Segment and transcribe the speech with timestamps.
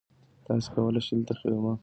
[0.45, 1.77] تاسي کولای شئ دلته خیمه ووهئ.